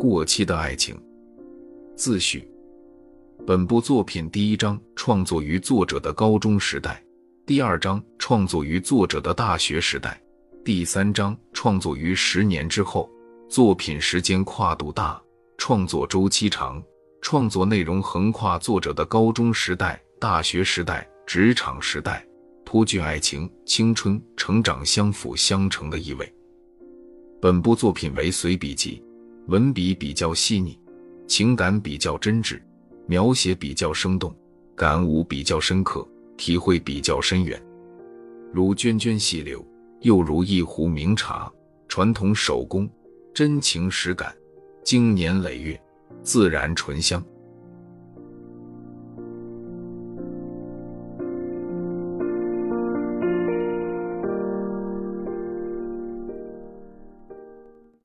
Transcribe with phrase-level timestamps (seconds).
[0.00, 0.98] 过期的爱情。
[1.94, 2.50] 自序：
[3.46, 7.04] 本部作品第一章创作于作者的高中时代，
[7.44, 10.18] 第二章创作于作者的大学时代，
[10.64, 13.10] 第三章创作于十年之后。
[13.50, 15.20] 作品时间跨度大，
[15.58, 16.82] 创作周期长，
[17.20, 22.24] 创作内容横跨作者的高中时代、大学时代、职场时代，
[22.64, 26.32] 颇具爱情、青春、成长相辅相成的意味。
[27.38, 29.02] 本部作品为随笔集，
[29.46, 30.78] 文笔比较细腻，
[31.26, 32.60] 情感比较真挚，
[33.06, 34.34] 描写比较生动，
[34.76, 37.60] 感悟比较深刻，体会比较深远，
[38.52, 39.64] 如涓涓细流，
[40.00, 41.52] 又如一壶名茶，
[41.88, 42.88] 传统手工。
[43.32, 44.34] 真情实感，
[44.84, 45.80] 经年累月，
[46.22, 47.24] 自然醇香。